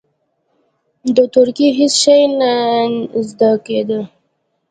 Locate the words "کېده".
3.65-3.99